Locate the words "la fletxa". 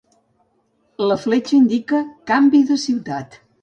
1.11-1.55